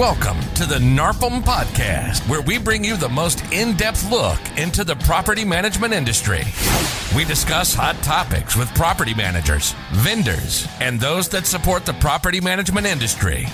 [0.00, 4.82] Welcome to the NARPM Podcast, where we bring you the most in depth look into
[4.82, 6.40] the property management industry.
[7.14, 12.86] We discuss hot topics with property managers, vendors, and those that support the property management
[12.86, 13.46] industry.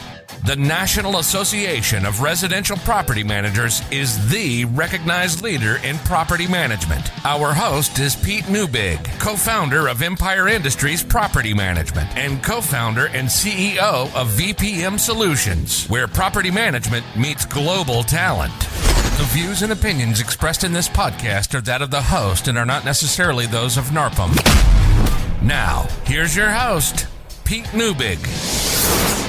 [0.47, 7.11] The National Association of Residential Property Managers is the recognized leader in property management.
[7.27, 13.07] Our host is Pete Neubig, co founder of Empire Industries Property Management and co founder
[13.07, 18.57] and CEO of VPM Solutions, where property management meets global talent.
[19.19, 22.65] The views and opinions expressed in this podcast are that of the host and are
[22.65, 25.43] not necessarily those of NARPM.
[25.43, 27.09] Now, here's your host,
[27.45, 29.26] Pete Neubig.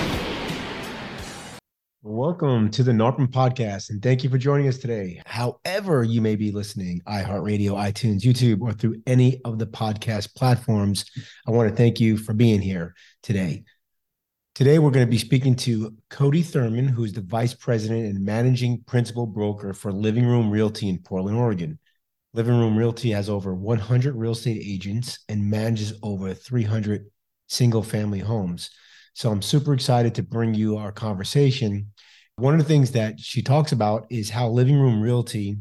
[2.09, 5.21] Welcome to the NARPM podcast, and thank you for joining us today.
[5.25, 11.03] However, you may be listening, iHeartRadio, iTunes, YouTube, or through any of the podcast platforms,
[11.45, 13.65] I want to thank you for being here today.
[14.55, 18.83] Today, we're going to be speaking to Coty Thurman, who's the vice president and managing
[18.87, 21.77] principal broker for Living Room Realty in Portland, Oregon.
[22.33, 27.11] Living Room Realty has over 100 real estate agents and manages over 300
[27.47, 28.69] single family homes.
[29.17, 31.91] So I'm super excited to bring you our conversation.
[32.35, 35.57] One of the things that she talks about is how living room realty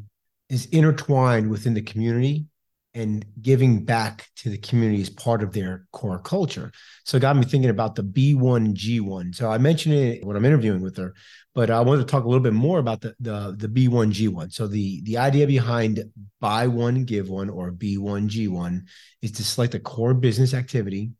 [0.51, 2.45] is intertwined within the community
[2.93, 6.71] and giving back to the community is part of their core culture.
[7.07, 9.35] So it got me thinking about the B1G1.
[9.35, 11.15] So I mentioned it when I'm interviewing with her,
[11.55, 14.53] but I wanted to talk a little bit more about the the, the B1G1.
[14.53, 16.05] So the the idea behind
[16.41, 18.83] buy one give one or B1G1
[19.23, 21.13] is to select a core business activity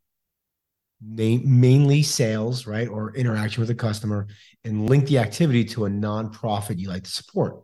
[1.01, 4.27] mainly sales, right, or interaction with the customer,
[4.63, 7.61] and link the activity to a nonprofit you like to support.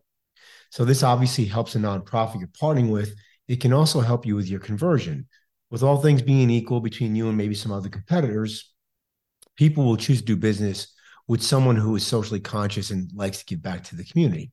[0.70, 3.16] So this obviously helps a nonprofit you're partnering with.
[3.48, 5.28] It can also help you with your conversion.
[5.70, 8.74] With all things being equal between you and maybe some other competitors,
[9.56, 10.94] people will choose to do business
[11.28, 14.52] with someone who is socially conscious and likes to give back to the community.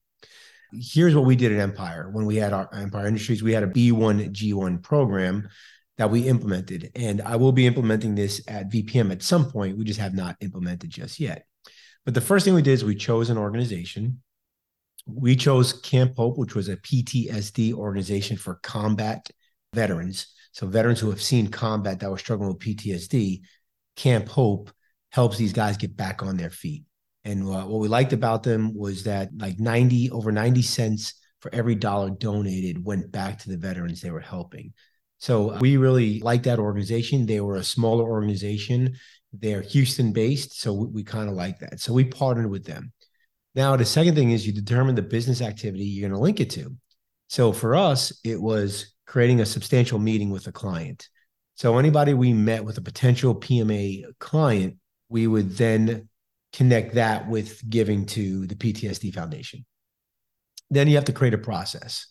[0.72, 3.42] Here's what we did at Empire when we had our Empire Industries.
[3.42, 5.48] We had a B1G1 program
[6.00, 6.90] that we implemented.
[6.94, 9.76] And I will be implementing this at VPM at some point.
[9.76, 11.44] We just have not implemented just yet.
[12.06, 14.22] But the first thing we did is we chose an organization.
[15.04, 19.28] We chose Camp Hope, which was a PTSD organization for combat
[19.74, 20.28] veterans.
[20.52, 23.42] So, veterans who have seen combat that were struggling with PTSD,
[23.96, 24.70] Camp Hope
[25.12, 26.84] helps these guys get back on their feet.
[27.24, 31.54] And uh, what we liked about them was that like 90, over 90 cents for
[31.54, 34.72] every dollar donated went back to the veterans they were helping.
[35.20, 37.26] So uh, we really like that organization.
[37.26, 38.96] They were a smaller organization.
[39.32, 40.58] They're Houston based.
[40.58, 41.78] So we, we kind of like that.
[41.78, 42.92] So we partnered with them.
[43.54, 46.50] Now, the second thing is you determine the business activity you're going to link it
[46.50, 46.74] to.
[47.28, 51.08] So for us, it was creating a substantial meeting with a client.
[51.54, 54.76] So anybody we met with a potential PMA client,
[55.10, 56.08] we would then
[56.54, 59.66] connect that with giving to the PTSD Foundation.
[60.70, 62.06] Then you have to create a process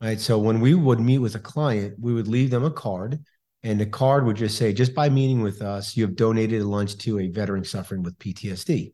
[0.00, 0.20] right?
[0.20, 3.24] So when we would meet with a client, we would leave them a card,
[3.62, 6.68] and the card would just say, just by meeting with us, you have donated a
[6.68, 8.92] lunch to a veteran suffering with PTSD.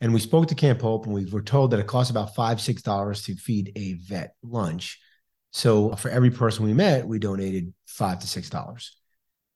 [0.00, 2.60] And we spoke to Camp Hope, and we were told that it costs about five,
[2.60, 5.00] six dollars to feed a vet lunch.
[5.52, 8.94] So for every person we met, we donated five to six dollars.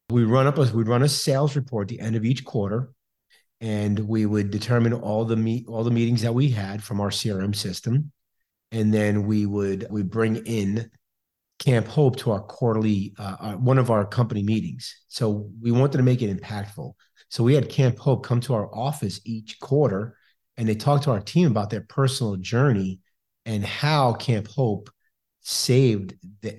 [0.08, 2.90] We run up a we'd run a sales report at the end of each quarter,
[3.60, 7.10] and we would determine all the meet all the meetings that we had from our
[7.10, 8.10] CRM system
[8.72, 10.90] and then we would we bring in
[11.58, 14.94] Camp Hope to our quarterly uh, our, uh, one of our company meetings.
[15.08, 16.92] So we wanted to make it impactful.
[17.28, 20.16] So we had Camp Hope come to our office each quarter,
[20.56, 23.00] and they talked to our team about their personal journey
[23.46, 24.90] and how Camp Hope
[25.42, 26.14] saved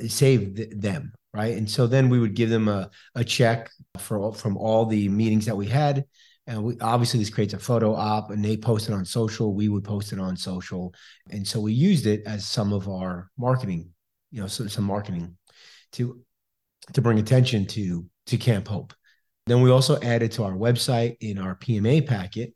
[0.07, 4.57] saved them right and so then we would give them a, a check for from
[4.57, 6.03] all the meetings that we had
[6.47, 9.53] and we, obviously, this creates a photo op, and they post it on social.
[9.53, 10.94] We would post it on social,
[11.29, 13.90] and so we used it as some of our marketing,
[14.31, 15.38] you know, some, some marketing
[15.94, 16.22] to
[16.94, 18.94] to bring attention to to Camp Hope.
[19.46, 22.53] Then we also added to our website in our PMA packet.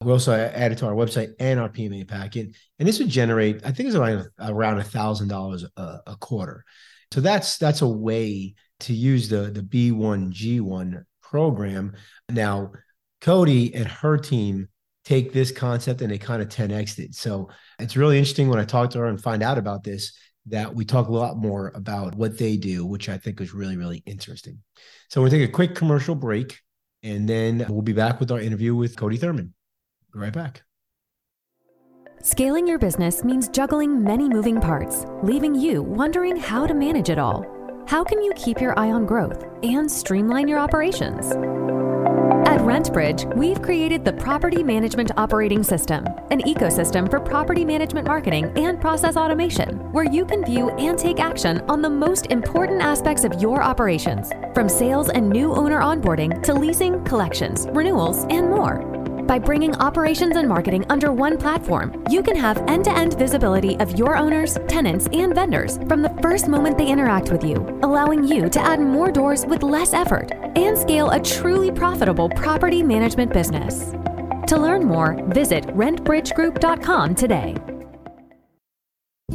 [0.00, 3.72] We also added to our website and our PMA packet, and this would generate, I
[3.72, 6.64] think, it's around around a thousand dollars a quarter.
[7.12, 11.94] So that's that's a way to use the the B1G1 program.
[12.28, 12.72] Now,
[13.20, 14.68] Coty and her team
[15.04, 17.14] take this concept and they kind of 10x it.
[17.14, 17.48] So
[17.78, 20.12] it's really interesting when I talk to her and find out about this
[20.46, 23.76] that we talk a lot more about what they do, which I think is really,
[23.76, 24.58] really interesting.
[25.08, 26.58] So we'll take a quick commercial break
[27.02, 29.54] and then we'll be back with our interview with Coty Thurman.
[30.12, 30.62] Be right back.
[32.20, 37.18] Scaling your business means juggling many moving parts, leaving you wondering how to manage it
[37.18, 37.44] all.
[37.86, 41.32] How can you keep your eye on growth and streamline your operations?
[42.68, 48.78] RentBridge, we've created the Property Management Operating System, an ecosystem for property management marketing and
[48.78, 53.40] process automation, where you can view and take action on the most important aspects of
[53.40, 58.97] your operations, from sales and new owner onboarding to leasing, collections, renewals, and more.
[59.28, 63.76] By bringing operations and marketing under one platform, you can have end to end visibility
[63.76, 68.24] of your owners, tenants, and vendors from the first moment they interact with you, allowing
[68.24, 73.30] you to add more doors with less effort and scale a truly profitable property management
[73.30, 73.90] business.
[74.46, 77.54] To learn more, visit rentbridgegroup.com today.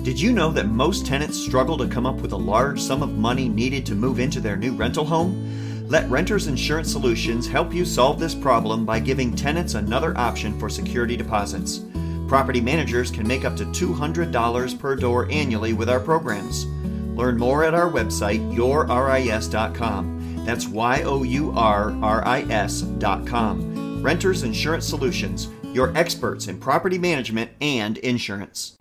[0.01, 3.15] Did you know that most tenants struggle to come up with a large sum of
[3.15, 5.72] money needed to move into their new rental home?
[5.87, 10.69] Let Renters Insurance Solutions help you solve this problem by giving tenants another option for
[10.69, 11.81] security deposits.
[12.27, 16.65] Property managers can make up to $200 per door annually with our programs.
[16.65, 20.45] Learn more at our website, yourris.com.
[20.45, 24.01] That's Y O U R R I S.com.
[24.01, 28.77] Renters Insurance Solutions, your experts in property management and insurance.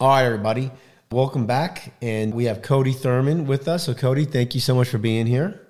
[0.00, 0.72] All right, everybody.
[1.12, 1.94] Welcome back.
[2.02, 3.84] And we have Coty Thurman with us.
[3.84, 5.63] So, Coty, thank you so much for being here.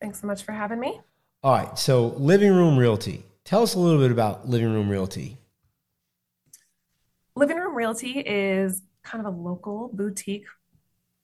[0.00, 1.00] Thanks so much for having me.
[1.42, 1.78] All right.
[1.78, 3.24] So, Living Room Realty.
[3.44, 5.38] Tell us a little bit about Living Room Realty.
[7.34, 10.44] Living Room Realty is kind of a local boutique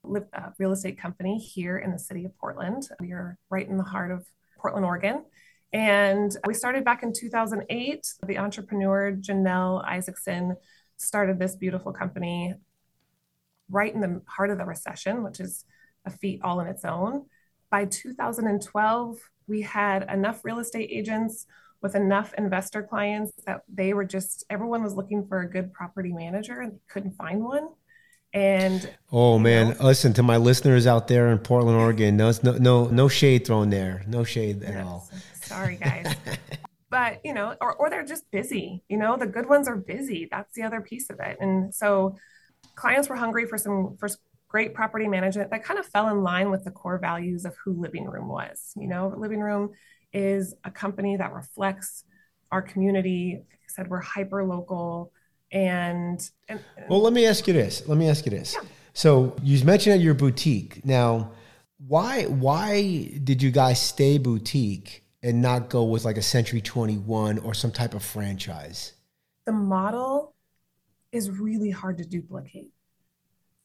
[0.05, 2.89] uh, real estate company here in the city of Portland.
[3.01, 4.27] We are right in the heart of
[4.59, 5.25] Portland, Oregon.
[5.73, 8.07] And we started back in 2008.
[8.27, 10.57] The entrepreneur Janelle Isaacson
[10.97, 12.55] started this beautiful company
[13.69, 15.65] right in the heart of the recession, which is
[16.07, 17.27] a feat all in its own
[17.75, 19.19] by 2012,
[19.49, 21.45] we had enough real estate agents
[21.83, 26.13] with enough investor clients that they were just everyone was looking for a good property
[26.13, 27.67] manager and they couldn't find one.
[28.33, 32.17] And oh man, know, listen to my listeners out there in Portland, Oregon.
[32.17, 34.05] No, no, no, no shade thrown there.
[34.07, 35.11] No shade at all.
[35.43, 36.15] Sorry, guys.
[36.91, 38.85] but you know, or or they're just busy.
[38.89, 40.29] You know, the good ones are busy.
[40.31, 41.39] That's the other piece of it.
[41.41, 42.15] And so,
[42.77, 44.09] clients were hungry for some for
[44.55, 47.73] great property management that kind of fell in line with the core values of who
[47.73, 48.73] Living Room was.
[48.77, 49.73] You know, Living Room
[50.13, 52.05] is a company that reflects
[52.53, 53.39] our community.
[53.51, 55.11] Like I said, we're hyper local.
[55.51, 57.89] And, and, well, let me ask you this.
[57.89, 58.55] Let me ask you this.
[58.55, 58.69] Yeah.
[58.93, 60.87] So you mentioned at your boutique.
[60.87, 61.33] Now,
[61.89, 67.39] why why did you guys stay boutique and not go with like a Century 21
[67.39, 68.93] or some type of franchise?
[69.47, 70.33] The model
[71.11, 72.71] is really hard to duplicate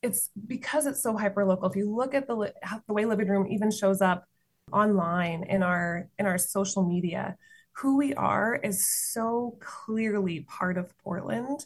[0.01, 1.69] it's because it's so hyper local.
[1.69, 2.53] If you look at the
[2.87, 4.25] the way living room even shows up
[4.71, 7.37] online in our in our social media,
[7.73, 11.65] who we are is so clearly part of Portland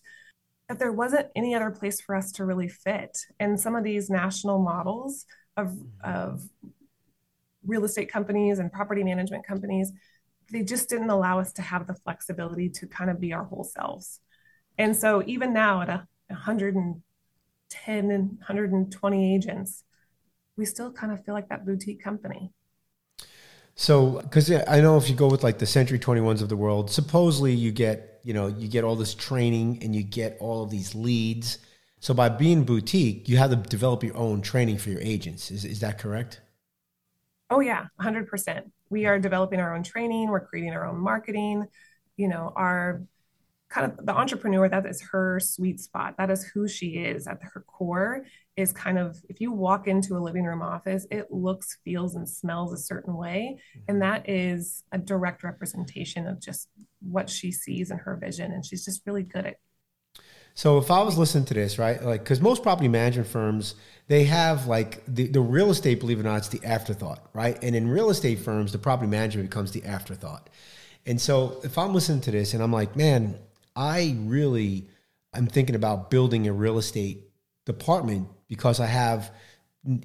[0.70, 3.18] that there wasn't any other place for us to really fit.
[3.40, 5.26] And some of these national models
[5.58, 6.10] of mm-hmm.
[6.10, 6.44] of
[7.66, 9.92] real estate companies and property management companies,
[10.52, 13.64] they just didn't allow us to have the flexibility to kind of be our whole
[13.64, 14.20] selves.
[14.78, 17.02] And so even now at a 100 and
[17.86, 19.84] 10 and 120 agents,
[20.56, 22.52] we still kind of feel like that boutique company.
[23.76, 26.92] So, because I know if you go with like the Century 21s of the world,
[26.92, 30.70] supposedly you get, you know, you get all this training and you get all of
[30.70, 31.58] these leads.
[32.00, 35.50] So by being boutique, you have to develop your own training for your agents.
[35.50, 36.42] Is, is that correct?
[37.50, 38.64] Oh yeah, 100%.
[38.90, 40.30] We are developing our own training.
[40.30, 41.66] We're creating our own marketing.
[42.16, 43.02] You know, our
[43.74, 47.40] kind of the entrepreneur that is her sweet spot that is who she is at
[47.42, 48.24] her core
[48.56, 52.30] is kind of if you walk into a living room office it looks feels and
[52.30, 53.58] smells a certain way
[53.88, 54.12] and mm-hmm.
[54.12, 56.70] that is a direct representation of just
[57.02, 59.56] what she sees in her vision and she's just really good at
[60.56, 63.74] so if I was listening to this, right, like because most property management firms
[64.08, 67.58] they have like the, the real estate, believe it or not, it's the afterthought, right?
[67.64, 70.50] And in real estate firms, the property management becomes the afterthought.
[71.08, 73.40] And so if I'm listening to this and I'm like, man,
[73.76, 74.88] I really
[75.34, 77.24] am thinking about building a real estate
[77.66, 79.32] department because I have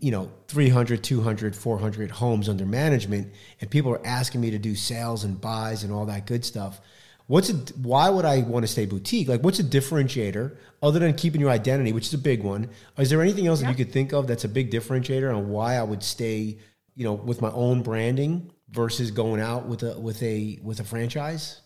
[0.01, 4.75] you know 300 200 400 homes under management and people are asking me to do
[4.75, 6.81] sales and buys and all that good stuff.
[7.27, 9.29] What's it why would i want to stay boutique?
[9.29, 12.71] Like what's a differentiator other than keeping your identity which is a big one?
[12.99, 13.69] Is there anything else yeah.
[13.69, 16.59] that you could think of that's a big differentiator on why i would stay
[16.95, 20.85] you know with my own branding versus going out with a with a with a
[20.85, 21.61] franchise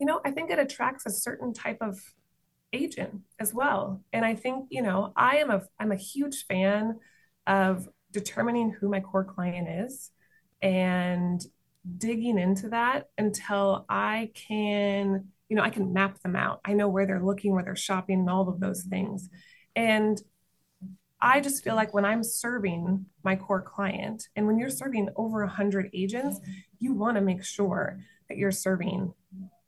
[0.00, 1.98] you know, I think it attracts a certain type of
[2.72, 4.02] agent as well.
[4.12, 6.98] And I think, you know, I am a I'm a huge fan
[7.46, 10.10] of determining who my core client is
[10.62, 11.40] and
[11.96, 16.60] digging into that until I can, you know, I can map them out.
[16.64, 19.28] I know where they're looking, where they're shopping, and all of those things.
[19.74, 20.20] And
[21.20, 25.40] I just feel like when I'm serving my core client, and when you're serving over
[25.40, 26.38] 100 agents,
[26.78, 29.12] you want to make sure that you're serving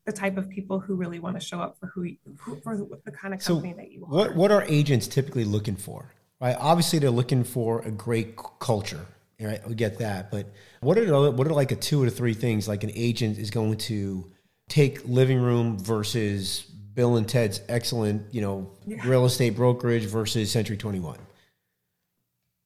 [0.06, 2.16] the type of people who really want to show up for who, you,
[2.62, 4.08] for the kind of company so that you are.
[4.08, 6.12] What what are agents typically looking for?
[6.40, 9.06] Right, obviously they're looking for a great culture.
[9.40, 10.46] Right, we get that, but
[10.80, 13.78] what are what are like a two or three things like an agent is going
[13.78, 14.30] to
[14.68, 16.60] take living room versus
[16.94, 19.06] Bill and Ted's excellent, you know, yeah.
[19.06, 21.18] real estate brokerage versus Century Twenty One?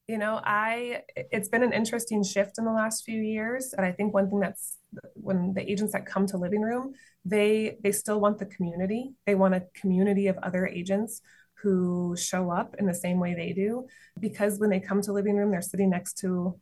[0.07, 3.91] You know, I it's been an interesting shift in the last few years, and I
[3.91, 4.77] think one thing that's
[5.15, 6.93] when the agents that come to living room,
[7.23, 9.13] they they still want the community.
[9.25, 11.21] They want a community of other agents
[11.55, 13.87] who show up in the same way they do
[14.19, 16.59] because when they come to living room, they're sitting next to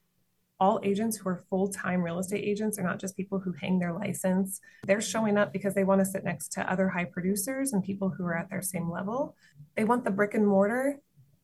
[0.59, 3.91] all agents who are full-time real estate agents are not just people who hang their
[3.91, 4.61] license.
[4.87, 8.09] They're showing up because they want to sit next to other high producers and people
[8.09, 9.35] who are at their same level.
[9.75, 10.99] They want the brick and mortar.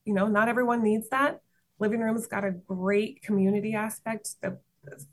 [0.06, 1.42] You know, not everyone needs that.
[1.80, 4.36] Living room's got a great community aspect.
[4.42, 4.58] The,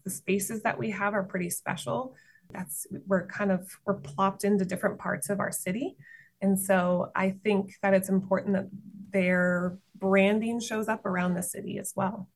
[0.05, 2.15] the spaces that we have are pretty special.
[2.53, 5.97] That's we're kind of we're plopped into different parts of our city.
[6.43, 8.69] And so I think that it's important that
[9.11, 12.29] their branding shows up around the city as well.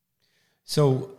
[0.65, 1.11] So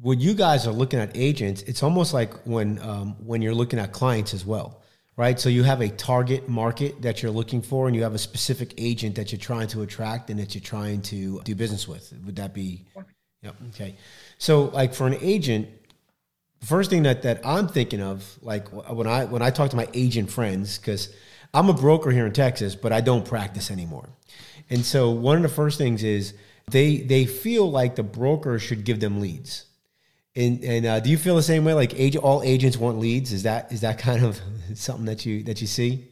[0.00, 3.78] when you guys are looking at agents, it's almost like when um, when you're looking
[3.78, 4.82] at clients as well,
[5.16, 5.38] right?
[5.38, 8.74] So you have a target market that you're looking for, and you have a specific
[8.78, 12.12] agent that you're trying to attract and that you're trying to do business with.
[12.24, 12.84] Would that be?
[12.96, 13.02] Yeah.
[13.42, 13.56] Yep.
[13.74, 13.96] Okay.
[14.38, 15.68] So, like for an agent,
[16.60, 19.76] the first thing that that I'm thinking of, like when I when I talk to
[19.76, 21.14] my agent friends, because
[21.52, 24.08] I'm a broker here in Texas, but I don't practice anymore,
[24.70, 26.34] and so one of the first things is
[26.70, 29.66] they they feel like the broker should give them leads
[30.36, 31.74] and and uh, do you feel the same way?
[31.74, 33.32] Like age, all agents want leads.
[33.32, 34.40] Is that is that kind of
[34.74, 36.08] something that you that you see?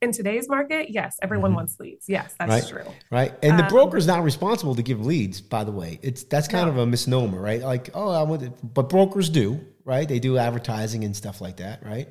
[0.00, 1.58] In today's market, yes, everyone mm-hmm.
[1.58, 2.08] wants leads.
[2.08, 2.66] Yes, that's right?
[2.66, 2.92] true.
[3.10, 5.40] Right, and the um, broker is not responsible to give leads.
[5.40, 6.72] By the way, it's that's kind no.
[6.72, 7.62] of a misnomer, right?
[7.62, 8.52] Like, oh, I want, it.
[8.74, 10.08] but brokers do, right?
[10.08, 12.08] They do advertising and stuff like that, right?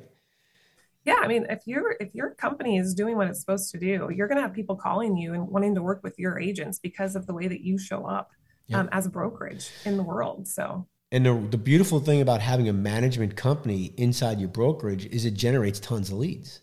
[1.04, 4.08] Yeah, I mean, if your if your company is doing what it's supposed to do,
[4.14, 7.14] you're going to have people calling you and wanting to work with your agents because
[7.16, 8.30] of the way that you show up
[8.72, 10.48] um, as a brokerage in the world.
[10.48, 15.26] So and the, the beautiful thing about having a management company inside your brokerage is
[15.26, 16.62] it generates tons of leads,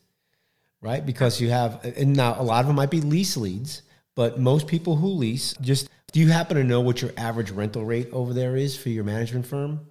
[0.82, 1.06] right?
[1.06, 3.84] Because you have, and now a lot of them might be lease leads,
[4.16, 7.86] but most people who lease just, do you happen to know what your average rental
[7.86, 9.82] rate over there is for your management firm?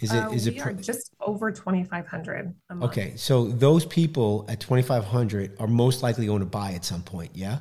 [0.00, 3.14] Is it, uh, is it pr- just over 2500 Okay.
[3.16, 7.30] So those people at 2500 are most likely going to buy at some point.
[7.34, 7.60] Yeah.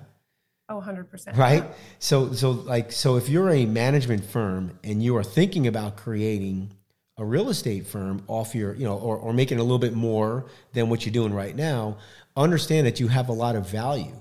[0.70, 1.36] Oh, 100%.
[1.36, 1.64] Right?
[1.98, 6.72] So so like so if you're a management firm and you are thinking about creating
[7.18, 10.46] a real estate firm off your, you know, or, or making a little bit more
[10.74, 11.98] than what you're doing right now,
[12.38, 14.14] understand that you have a lot of value,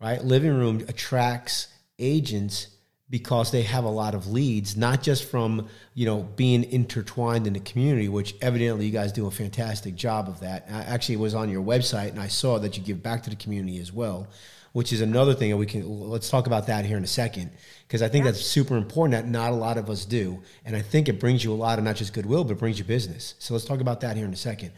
[0.00, 0.24] right?
[0.24, 2.68] Living Room attracts agents
[3.10, 7.52] because they have a lot of leads, not just from, you know, being intertwined in
[7.52, 10.66] the community, which evidently you guys do a fantastic job of that.
[10.70, 13.36] I actually was on your website and I saw that you give back to the
[13.36, 14.28] community as well
[14.76, 17.50] which is another thing that we can let's talk about that here in a second
[17.88, 18.32] because I think yeah.
[18.32, 21.42] that's super important that not a lot of us do, and I think it brings
[21.42, 23.36] you a lot of not just goodwill, but it brings you business.
[23.38, 24.72] So let's talk about that here in a second.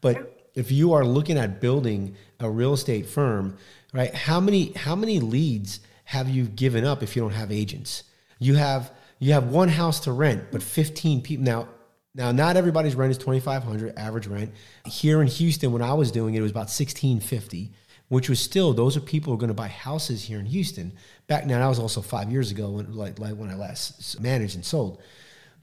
[0.00, 0.22] But yeah.
[0.54, 3.58] if you are looking at building a real estate firm,
[3.92, 4.14] right?
[4.14, 8.04] How many how many leads have you given up if you don't have agents?
[8.38, 11.68] You have you have one house to rent, but 15 people now.
[12.16, 14.54] Now, not everybody's rent is 2,500 average rent.
[14.86, 17.72] Here in Houston, when I was doing it, it was about 1650
[18.14, 20.92] which was still those are people who are going to buy houses here in Houston.
[21.26, 24.54] Back now, that was also five years ago when like, like when I last managed
[24.54, 25.02] and sold,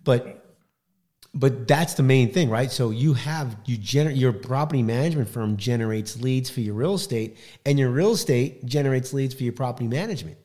[0.04, 0.46] but
[1.34, 2.70] but that's the main thing, right?
[2.70, 7.38] So you have you generate your property management firm generates leads for your real estate,
[7.66, 10.38] and your real estate generates leads for your property management,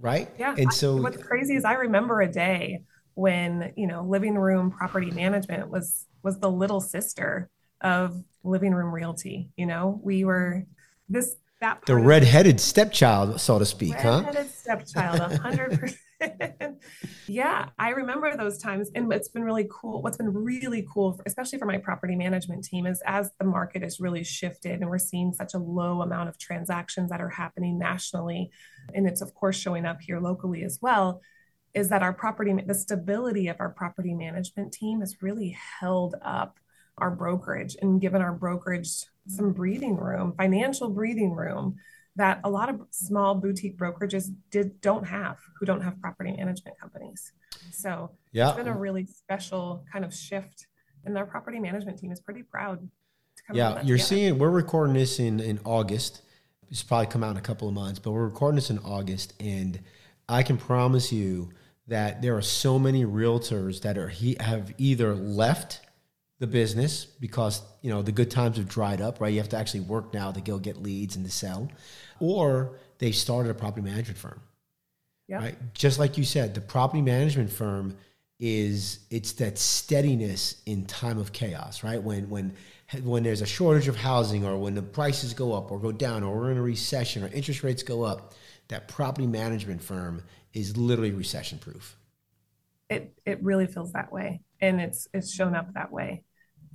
[0.00, 0.28] right?
[0.40, 0.56] Yeah.
[0.58, 2.82] And so what's crazy is I remember a day
[3.14, 7.48] when you know living room property management was was the little sister
[7.80, 9.50] of living room realty.
[9.56, 10.66] You know, we were
[11.10, 14.26] this that the redheaded stepchild, so to speak, redheaded huh?
[14.26, 15.98] Redheaded stepchild, hundred percent.
[17.26, 20.02] Yeah, I remember those times, and it's been really cool.
[20.02, 24.00] What's been really cool, especially for my property management team, is as the market has
[24.00, 28.50] really shifted, and we're seeing such a low amount of transactions that are happening nationally,
[28.94, 31.22] and it's of course showing up here locally as well.
[31.72, 36.58] Is that our property, the stability of our property management team has really held up
[36.98, 41.76] our brokerage and given our brokerage some breathing room, financial breathing room
[42.16, 46.78] that a lot of small boutique brokerages did don't have who don't have property management
[46.78, 47.32] companies.
[47.72, 48.48] So yeah.
[48.48, 50.66] it's been a really special kind of shift
[51.04, 52.88] and our property management team is pretty proud
[53.52, 53.98] yeah, you're together.
[53.98, 56.22] seeing we're recording this in in August.
[56.68, 59.34] It's probably come out in a couple of months, but we're recording this in August,
[59.40, 59.80] and
[60.28, 61.50] I can promise you
[61.88, 65.80] that there are so many realtors that are he have either left
[66.40, 69.32] the business because you know the good times have dried up, right?
[69.32, 71.70] You have to actually work now to go get leads and to sell,
[72.18, 74.40] or they started a property management firm.
[75.28, 75.36] Yeah.
[75.36, 75.74] Right.
[75.74, 77.96] Just like you said, the property management firm
[78.40, 82.02] is it's that steadiness in time of chaos, right?
[82.02, 82.54] When when
[83.04, 86.24] when there's a shortage of housing or when the prices go up or go down
[86.24, 88.32] or we're in a recession or interest rates go up,
[88.68, 91.96] that property management firm is literally recession proof.
[92.88, 96.24] It it really feels that way, and it's it's shown up that way,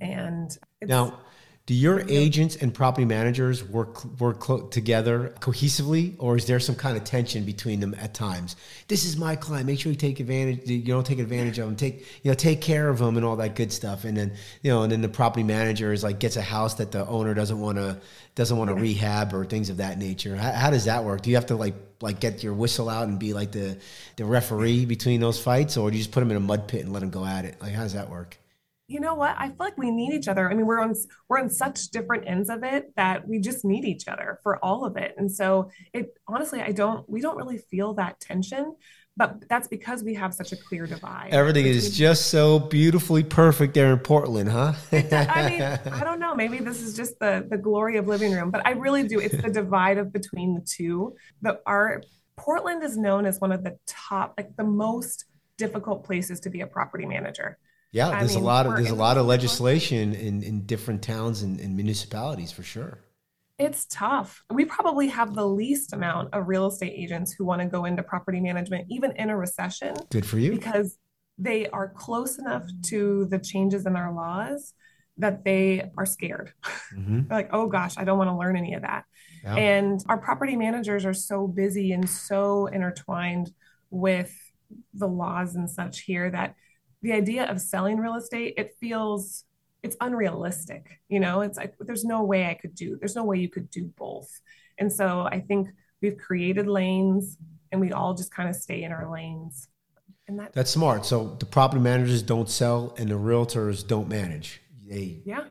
[0.00, 1.18] and now
[1.66, 6.96] do your agents and property managers work work together cohesively, or is there some kind
[6.96, 8.54] of tension between them at times?
[8.86, 9.66] This is my client.
[9.66, 10.70] Make sure you take advantage.
[10.70, 11.74] You don't take advantage of them.
[11.74, 14.04] Take you know take care of them and all that good stuff.
[14.04, 16.92] And then you know, and then the property manager is like gets a house that
[16.92, 18.00] the owner doesn't want to
[18.36, 20.36] doesn't want to rehab or things of that nature.
[20.36, 21.22] How, how does that work?
[21.22, 23.76] Do you have to like like get your whistle out and be like the
[24.14, 26.84] the referee between those fights, or do you just put them in a mud pit
[26.84, 27.60] and let them go at it?
[27.60, 28.38] Like how does that work?
[28.88, 29.34] You know what?
[29.36, 30.50] I feel like we need each other.
[30.50, 30.94] I mean we're on
[31.28, 34.84] we're on such different ends of it that we just need each other for all
[34.84, 35.14] of it.
[35.16, 38.76] And so it honestly i don't we don't really feel that tension
[39.18, 41.30] but that's because we have such a clear divide.
[41.32, 44.74] Everything is just so beautifully perfect there in portland huh?
[44.92, 46.34] I mean i don't know.
[46.34, 49.18] Maybe this is just the the glory of living room but i really do.
[49.18, 51.16] It's the divide of between the two.
[51.42, 52.02] The our
[52.36, 55.24] portland is known as one of the top like the most
[55.58, 57.58] difficult places to be a property manager
[57.92, 61.02] yeah, I there's mean, a lot of there's a lot of legislation in in different
[61.02, 63.00] towns and, and municipalities for sure.
[63.58, 64.42] It's tough.
[64.52, 68.02] We probably have the least amount of real estate agents who want to go into
[68.02, 69.94] property management, even in a recession.
[70.10, 70.50] Good for you.
[70.50, 70.98] Because
[71.38, 74.74] they are close enough to the changes in our laws
[75.18, 76.52] that they are scared.
[76.94, 77.22] Mm-hmm.
[77.30, 79.04] like, oh gosh, I don't want to learn any of that.
[79.42, 79.56] Yeah.
[79.56, 83.50] And our property managers are so busy and so intertwined
[83.90, 84.34] with
[84.92, 86.56] the laws and such here that
[87.02, 89.44] the idea of selling real estate, it feels
[89.82, 91.00] it's unrealistic.
[91.08, 93.70] You know, it's like there's no way I could do, there's no way you could
[93.70, 94.40] do both.
[94.78, 95.68] And so I think
[96.02, 97.38] we've created lanes
[97.72, 99.68] and we all just kind of stay in our lanes.
[100.28, 101.06] And that, that's smart.
[101.06, 104.60] So the property managers don't sell and the realtors don't manage.
[104.86, 105.44] They, yeah.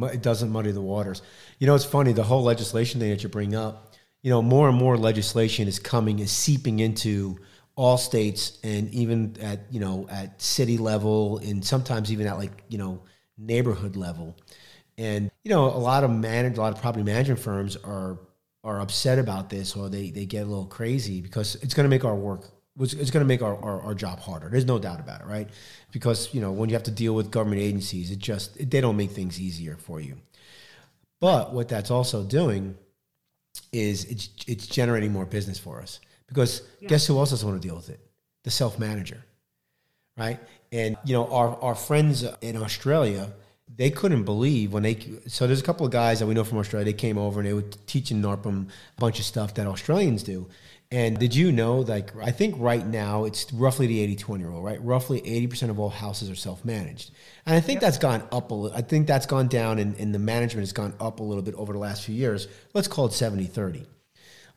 [0.00, 1.22] It doesn't muddy the waters.
[1.58, 4.68] You know, it's funny, the whole legislation thing that you bring up, you know, more
[4.68, 7.38] and more legislation is coming, is seeping into
[7.78, 12.64] all states and even at you know at city level and sometimes even at like
[12.68, 13.00] you know
[13.38, 14.36] neighborhood level.
[14.98, 18.18] And you know a lot of manage a lot of property management firms are
[18.64, 21.88] are upset about this or they they get a little crazy because it's going to
[21.88, 24.48] make our work it's going to make our, our, our, job harder.
[24.48, 25.48] There's no doubt about it right?
[25.90, 28.96] Because you know when you have to deal with government agencies it just they don't
[28.96, 30.16] make things easier for you.
[31.20, 32.76] But what that's also doing
[33.72, 36.88] is it's it's generating more business for us because yeah.
[36.88, 38.00] guess who else doesn't want to deal with it?
[38.44, 39.24] The self manager,
[40.16, 40.38] right?
[40.72, 43.32] And you know, our our friends in Australia,
[43.76, 44.98] they couldn't believe when they.
[45.26, 46.84] So there's a couple of guys that we know from Australia.
[46.84, 50.48] They came over and they were teaching NARPM a bunch of stuff that Australians do.
[50.90, 54.62] And did you know, like, I think right now it's roughly the 80 20 rule,
[54.62, 54.82] right?
[54.82, 57.10] Roughly 80% of all houses are self managed.
[57.44, 57.82] And I think yep.
[57.82, 58.76] that's gone up a little.
[58.76, 61.54] I think that's gone down and, and the management has gone up a little bit
[61.56, 62.48] over the last few years.
[62.72, 63.86] Let's call it 70 30.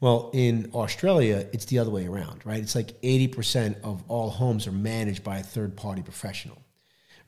[0.02, 2.62] Well, in Australia, it's the other way around, right?
[2.62, 6.58] It's like 80% of all homes are managed by a third party professional,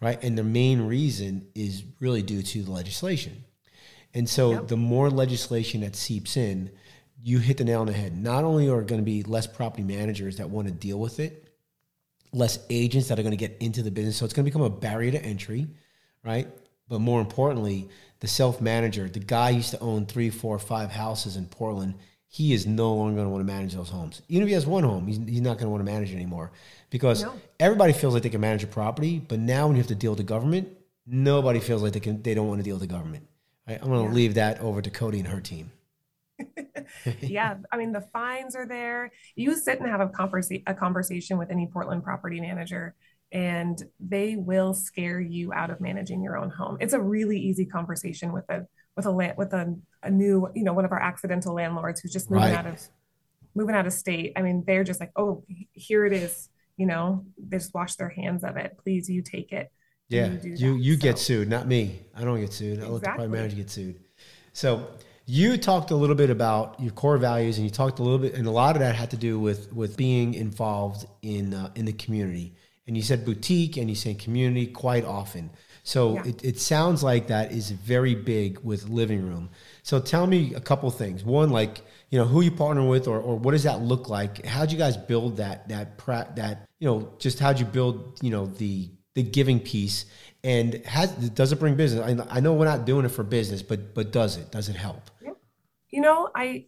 [0.02, 0.22] right?
[0.24, 3.44] And the main reason is really due to the legislation.
[4.16, 4.68] And so yep.
[4.68, 6.72] the more legislation that seeps in,
[7.22, 8.18] you hit the nail on the head.
[8.18, 11.48] Not only are going to be less property managers that want to deal with it,
[12.32, 14.18] less agents that are going to get into the business.
[14.18, 15.68] So it's going to become a barrier to entry,
[16.24, 16.48] right?
[16.90, 17.88] But more importantly,
[18.20, 21.94] the self manager, the guy used to own three, four, five houses in Portland
[22.34, 24.24] he is no longer going to want to manage those homes.
[24.28, 26.16] Even if he has one home, he's, he's not going to want to manage it
[26.16, 26.52] anymore
[26.90, 27.32] because no.
[27.60, 29.20] everybody feels like they can manage a property.
[29.20, 30.68] But now when you have to deal with the government,
[31.06, 32.24] nobody feels like they can.
[32.24, 33.28] They don't want to deal with the government.
[33.68, 33.78] Right?
[33.80, 34.16] I'm going to yeah.
[34.16, 35.72] leave that over to Coty and her team.
[37.22, 39.12] yeah, I mean the fines are there.
[39.36, 42.96] You sit and have a, conversa- a conversation with any Portland property manager,
[43.32, 46.78] and they will scare you out of managing your own home.
[46.82, 50.64] It's a really easy conversation with a with a land with a, a new you
[50.64, 52.58] know one of our accidental landlords who's just moving right.
[52.58, 52.82] out of
[53.56, 54.34] moving out of state.
[54.36, 58.10] I mean they're just like oh here it is you know they just wash their
[58.10, 58.78] hands of it.
[58.84, 59.72] Please you take it.
[60.10, 60.28] Yeah.
[60.44, 62.02] you you, you so, get sued not me.
[62.16, 62.82] I don't get sued.
[62.82, 64.00] I let the property manager get sued.
[64.54, 64.88] So
[65.26, 68.36] you talked a little bit about your core values and you talked a little bit
[68.36, 71.86] and a lot of that had to do with with being involved in uh, in
[71.86, 72.56] the community.
[72.86, 75.50] And you said boutique and you said community quite often
[75.84, 76.24] So Yeah.
[76.26, 79.50] it, it sounds like that is very big with living room.
[79.84, 81.24] So tell me a couple things.
[81.24, 84.46] One, like you know, who you partner with, or, or what does that look like?
[84.46, 88.30] How'd you guys build that that pra- that you know, just how'd you build you
[88.30, 90.06] know the the giving piece,
[90.44, 92.02] and has does it bring business?
[92.02, 94.52] I, I know we're not doing it for business, but but does it?
[94.52, 95.12] Does it help?
[95.90, 96.66] You know, I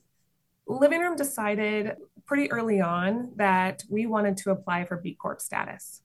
[0.68, 1.94] Living Room decided
[2.26, 6.02] pretty early on that we wanted to apply for B Corp status.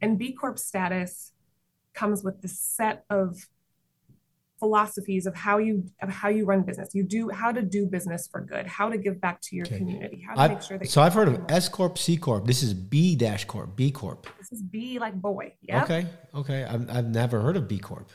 [0.00, 1.32] And B Corp status
[1.94, 3.36] comes with the set of
[4.60, 6.90] philosophies of how you of how you run business.
[6.94, 9.78] You do how to do business for good, how to give back to your Okay.
[9.78, 12.46] community, how to I, make sure that so I've heard of S corp, C corp.
[12.46, 14.26] This is B dash corp, B corp.
[14.38, 15.54] this is B like boy.
[15.60, 15.82] Yeah.
[15.82, 16.64] Okay, okay.
[16.64, 18.10] I've, I've never heard of B corp.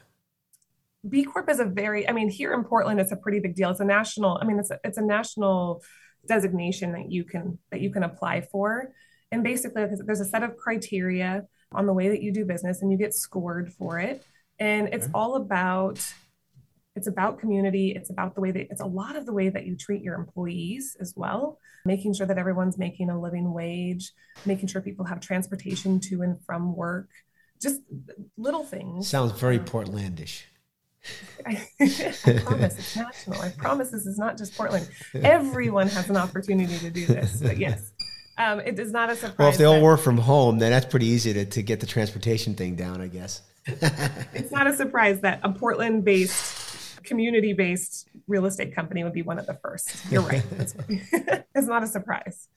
[1.07, 3.69] B Corp is a very, I mean, here in Portland, it's a pretty big deal.
[3.69, 5.81] It's a national, I mean, it's a, it's a national
[6.27, 8.91] designation that you can that you can apply for.
[9.31, 12.91] And basically, there's a set of criteria on the way that you do business, and
[12.91, 14.25] you get scored for it.
[14.59, 15.11] And it's Okay.
[15.13, 15.99] all about
[16.95, 17.93] it's about community.
[17.95, 20.15] It's about the way that it's a lot of the way that you treat your
[20.15, 24.11] employees as well, making sure that everyone's making a living wage,
[24.45, 27.07] making sure people have transportation to and from work,
[27.61, 27.79] just
[28.37, 29.07] little things.
[29.07, 30.41] Sounds very Portlandish.
[31.45, 33.39] I, I promise it's national.
[33.39, 34.85] I promise this is not just Portland.
[35.13, 37.39] Everyone has an opportunity to do this.
[37.41, 37.93] But yes,
[38.39, 39.37] um, it is not a surprise.
[39.37, 41.85] Well, if they all work from home, then that's pretty easy to, to get the
[41.85, 43.41] transportation thing down, I guess.
[43.67, 49.45] it's not a surprise that a Portland-based, community-based real estate company would be one of
[49.45, 50.09] the first.
[50.09, 50.43] You're right.
[50.57, 50.73] It's,
[51.53, 52.47] it's not a surprise.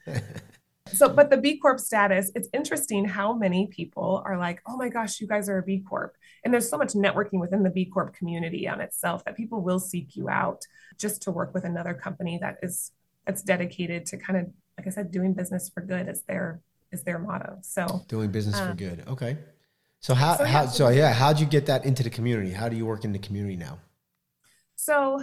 [0.87, 4.88] So, but the B Corp status, it's interesting how many people are like, oh my
[4.88, 6.16] gosh, you guys are a B Corp.
[6.45, 9.81] And there's so much networking within the B Corp community on itself that people will
[9.81, 10.62] seek you out
[10.99, 12.92] just to work with another company that is
[13.27, 14.47] that's dedicated to kind of,
[14.83, 17.59] like I said, doing business for good is their is their motto.
[17.62, 19.05] So Doing business for Um, good.
[19.07, 19.38] Okay.
[20.01, 20.68] So how, so how yeah.
[20.68, 22.51] so yeah, how'd you get that into the community?
[22.51, 23.79] How do you work in the community now?
[24.75, 25.23] So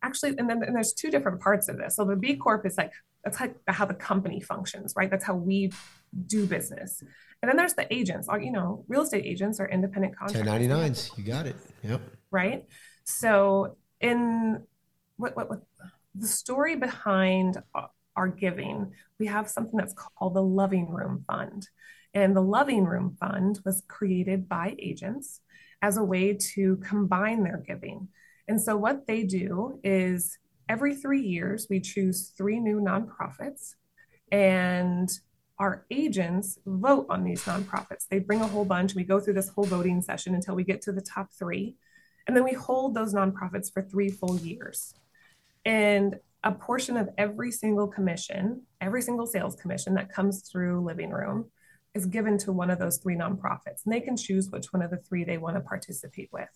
[0.00, 1.96] actually, and then and there's two different parts of this.
[1.96, 2.92] So the B Corp is like
[3.24, 5.10] that's like how the company functions, right?
[5.10, 5.72] That's how we
[6.26, 7.02] do business.
[7.42, 8.28] And then there's the agents.
[8.40, 10.68] You know, real estate agents are independent contractors.
[10.68, 11.18] 1099s.
[11.18, 11.56] You got it.
[11.82, 12.00] Yep.
[12.30, 12.64] right?
[13.02, 14.62] So in
[15.16, 15.62] what what, what
[16.14, 17.62] the story behind
[18.16, 21.68] our giving, we have something that's called the Loving Room Fund.
[22.14, 25.40] And the Loving Room Fund was created by agents
[25.82, 28.08] as a way to combine their giving.
[28.46, 33.74] And so what they do is every 3 years we choose 3 new nonprofits
[34.30, 35.10] and
[35.58, 38.06] our agents vote on these nonprofits.
[38.08, 38.94] They bring a whole bunch.
[38.94, 41.76] We go through this whole voting session until we get to the top 3.
[42.26, 44.94] And then we hold those nonprofits for three full years.
[45.64, 51.10] And a portion of every single commission, every single sales commission that comes through Living
[51.10, 51.50] Room
[51.94, 53.84] is given to one of those three nonprofits.
[53.84, 56.48] And they can choose which one of the three they want to participate with.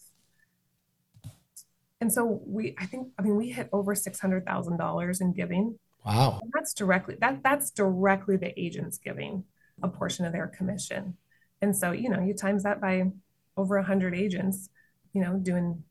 [2.01, 5.79] And so we, I think, I mean, we hit over $600,000 in giving.
[6.05, 6.39] Wow.
[6.43, 9.45] And that's directly, that that's directly the agents giving
[9.83, 11.17] a portion of their commission.
[11.61, 13.11] And so, you know, you times that by
[13.57, 14.69] over 100 agents,
[15.13, 15.83] you know, doing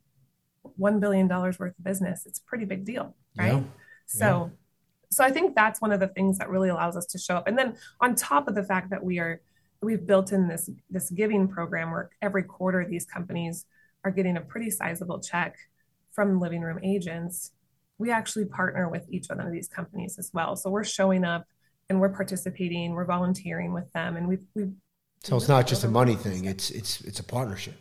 [0.80, 3.54] $1 billion worth of business, it's a pretty big deal, right?
[3.54, 3.62] Yeah.
[4.06, 4.52] So,
[5.10, 7.48] so I think that's one of the things that really allows us to show up.
[7.48, 9.42] And then on top of the fact that we are,
[9.82, 13.66] we've built in this, this giving program where every quarter these companies
[14.04, 15.58] are getting a pretty sizable check
[16.12, 17.52] from living room agents.
[17.98, 20.56] We actually partner with each one of these companies as well.
[20.56, 21.46] So we're showing up
[21.90, 24.18] and we're participating, we're volunteering with them.
[24.18, 24.74] And we've, we've
[25.24, 26.46] So it's not just a money thing.
[26.46, 27.76] It's it's it's a partnership.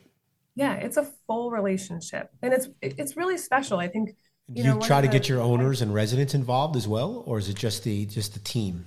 [0.56, 3.78] Yeah, it's a full relationship and it's, it's really special.
[3.78, 4.08] I think,
[4.52, 7.22] Do You you, know, try to the- get your owners and residents involved as well,
[7.26, 8.86] or is it just the just the team?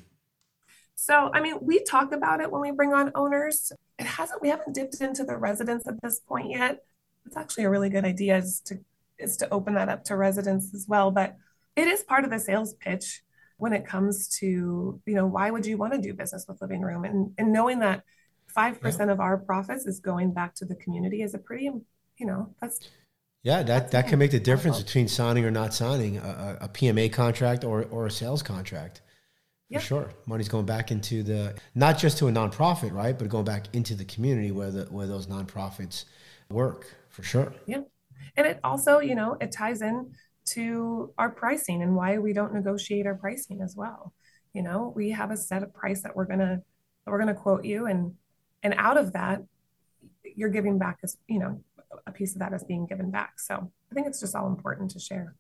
[0.96, 3.72] So, I mean, we talk about it when we bring on owners.
[3.98, 6.84] It hasn't, we haven't dipped into the residents at this point yet.
[7.26, 8.80] It's actually a really good idea is to
[9.18, 11.12] is to open that up to residents as well.
[11.12, 11.36] But
[11.76, 13.22] it is part of the sales pitch
[13.58, 14.48] when it comes to,
[15.06, 17.04] you know, why would you want to do business with Living Room?
[17.06, 18.04] And and knowing that
[18.54, 22.26] five percent of our profits is going back to the community is a pretty, you
[22.26, 22.80] know, that's
[23.44, 27.12] Yeah, that, that can make the difference between signing or not signing a, a PMA
[27.14, 29.02] contract or, or a sales contract.
[29.72, 29.80] For Yeah.
[29.80, 30.12] sure.
[30.26, 33.18] Money's going back into the, not just to a nonprofit, right?
[33.18, 36.06] But going back into the community where the, where those nonprofits
[36.50, 37.54] work for sure.
[37.66, 37.82] Yeah.
[38.36, 40.14] And it also, you know, it ties in
[40.48, 44.14] to our pricing and why we don't negotiate our pricing as well.
[44.54, 46.62] You know, we have a set of price that we're gonna
[47.06, 48.16] that we're gonna quote you and
[48.64, 49.44] and out of that,
[50.36, 51.62] you're giving back as, you know,
[52.06, 53.40] a piece of that is being given back.
[53.40, 55.36] So I think it's just all important to share.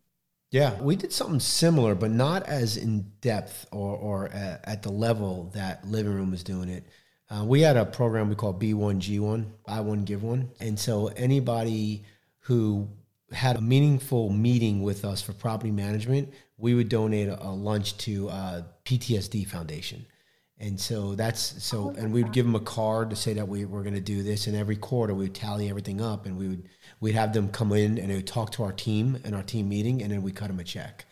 [0.52, 5.52] Yeah, we did something similar, but not as in depth or, or at the level
[5.54, 6.86] that Living Room is doing it.
[7.30, 10.50] Uh, we had a program we call B1G1, buy one, give one.
[10.60, 12.04] And so anybody
[12.40, 12.88] who
[13.32, 17.96] had a meaningful meeting with us for property management, we would donate a, a lunch
[17.98, 20.08] to uh, PTSD Foundation.
[20.62, 23.64] And so that's so, oh and we'd give them a card to say that we
[23.64, 24.48] were going to do this.
[24.48, 26.70] And every quarter we would tally everything up, and we would
[27.00, 29.70] we'd have them come in and they would talk to our team in our team
[29.70, 31.06] meeting, and then we cut them a check.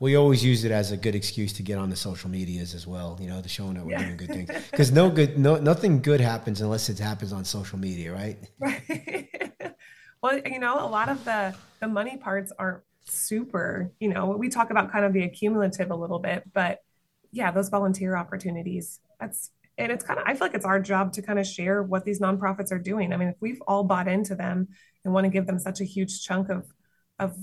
[0.00, 2.86] We always use it as a good excuse to get on the social medias as
[2.86, 4.04] well, you know, to showing that we're yeah.
[4.04, 4.50] doing good things.
[4.70, 8.38] Because no good, no nothing good happens unless it happens on social media, right?
[8.58, 9.28] Right.
[10.22, 13.92] well, you know, a lot of the the money parts aren't super.
[14.00, 16.80] You know, we talk about kind of the accumulative a little bit, but
[17.32, 19.00] yeah, those volunteer opportunities.
[19.18, 21.82] That's and it's kind of I feel like it's our job to kind of share
[21.82, 23.12] what these nonprofits are doing.
[23.12, 24.68] I mean, if we've all bought into them
[25.04, 26.66] and want to give them such a huge chunk of
[27.18, 27.36] of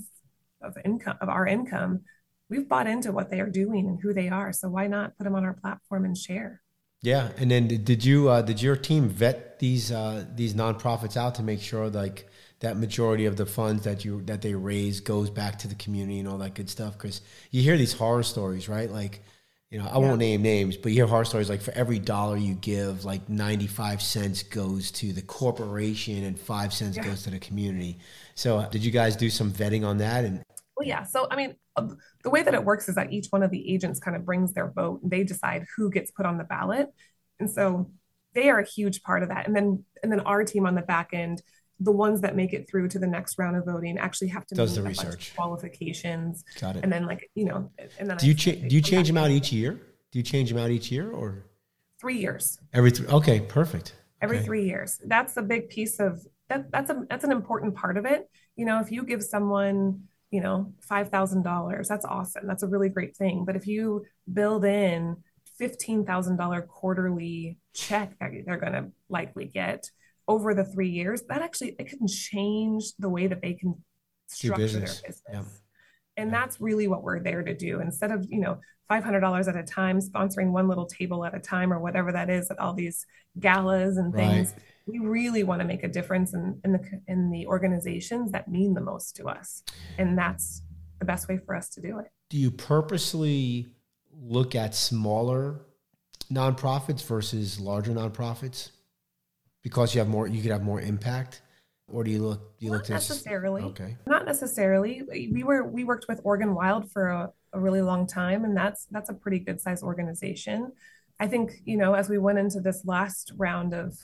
[0.62, 2.00] of income of our income,
[2.48, 4.52] we've bought into what they are doing and who they are.
[4.52, 6.62] So why not put them on our platform and share?
[7.00, 11.36] Yeah, and then did you uh, did your team vet these uh, these nonprofits out
[11.36, 12.28] to make sure like
[12.60, 16.18] that majority of the funds that you that they raise goes back to the community
[16.18, 16.94] and all that good stuff?
[16.94, 17.20] Because
[17.50, 18.90] you hear these horror stories, right?
[18.90, 19.22] Like
[19.70, 19.98] you know, I yeah.
[19.98, 23.28] won't name names, but you hear horror stories like for every dollar you give, like
[23.28, 27.04] 95 cents goes to the corporation and five cents yeah.
[27.04, 27.98] goes to the community.
[28.34, 30.24] So, did you guys do some vetting on that?
[30.24, 30.42] And
[30.76, 31.02] well, yeah.
[31.02, 31.88] So, I mean, uh,
[32.24, 34.54] the way that it works is that each one of the agents kind of brings
[34.54, 36.88] their vote and they decide who gets put on the ballot.
[37.38, 37.90] And so
[38.32, 39.46] they are a huge part of that.
[39.46, 41.42] And then, and then our team on the back end
[41.80, 44.54] the ones that make it through to the next round of voting actually have to
[44.54, 46.44] does the research qualifications.
[46.60, 46.84] Got it.
[46.84, 49.30] And then like you know, and then do you cha- do you change them out
[49.30, 49.80] each year?
[50.10, 51.44] Do you change them out each year or
[52.00, 52.58] three years?
[52.72, 53.06] Every three.
[53.06, 53.94] Okay, perfect.
[54.20, 54.46] Every okay.
[54.46, 54.98] three years.
[55.04, 56.70] That's a big piece of that.
[56.72, 58.28] That's a that's an important part of it.
[58.56, 62.46] You know, if you give someone you know five thousand dollars, that's awesome.
[62.46, 63.44] That's a really great thing.
[63.44, 65.18] But if you build in
[65.58, 69.90] fifteen thousand dollar quarterly check that they're going to likely get
[70.28, 73.74] over the three years, that actually it can change the way that they can
[74.28, 75.00] structure business.
[75.00, 75.22] their business.
[75.32, 75.42] Yeah.
[76.16, 76.38] And yeah.
[76.38, 77.80] that's really what we're there to do.
[77.80, 78.60] Instead of, you know,
[78.90, 82.50] $500 at a time, sponsoring one little table at a time or whatever that is
[82.50, 83.06] at all these
[83.38, 84.62] galas and things, right.
[84.86, 88.74] we really want to make a difference in, in the in the organizations that mean
[88.74, 89.62] the most to us.
[89.98, 90.62] And that's
[90.98, 92.06] the best way for us to do it.
[92.30, 93.68] Do you purposely
[94.12, 95.60] look at smaller
[96.32, 98.70] nonprofits versus larger nonprofits?
[99.68, 101.42] Because you have more you could have more impact?
[101.88, 103.62] Or do you look do you not look necessarily.
[103.62, 103.96] okay.
[104.06, 105.02] Not necessarily.
[105.32, 108.86] We were we worked with oregon wild for a, a really long time and that's
[108.90, 110.72] that's a pretty good size organization.
[111.20, 113.96] I think you know as we went into this last round of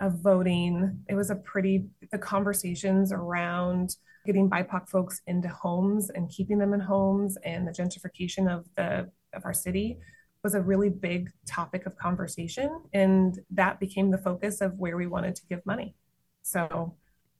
[0.00, 6.30] of voting it was a pretty the conversations around getting bipoc folks into homes and
[6.30, 9.98] keeping them in homes and the gentrification of the of our city
[10.42, 12.82] was a really big topic of conversation.
[12.92, 15.94] And that became the focus of where we wanted to give money.
[16.42, 16.96] So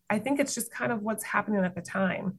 [0.08, 2.38] I think it's just kind of what's happening at the time.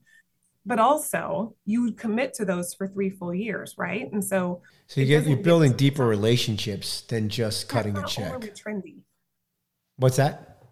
[0.66, 4.10] But also, you commit to those for three full years, right?
[4.10, 8.32] And so, so you get you're building deeper relationships than just cutting a check.
[8.32, 9.00] Overly trendy.
[9.96, 10.62] What's that?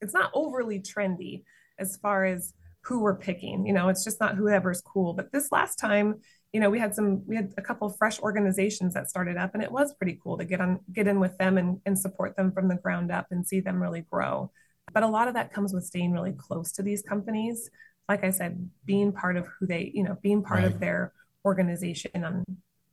[0.00, 1.42] It's not overly trendy
[1.78, 3.66] as far as who we're picking.
[3.66, 5.12] You know, it's just not whoever's cool.
[5.12, 6.20] But this last time,
[6.52, 9.54] you know, we had some, we had a couple of fresh organizations that started up,
[9.54, 12.36] and it was pretty cool to get on, get in with them and, and support
[12.36, 14.50] them from the ground up and see them really grow.
[14.92, 17.70] But a lot of that comes with staying really close to these companies.
[18.08, 20.72] Like I said, being part of who they, you know, being part right.
[20.72, 21.12] of their
[21.44, 22.44] organization on